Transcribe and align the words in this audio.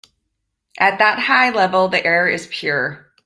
At 0.79 0.97
that 0.97 1.19
high 1.19 1.51
level 1.51 1.87
the 1.87 2.03
air 2.03 2.27
is 2.27 2.47
pure. 2.47 3.05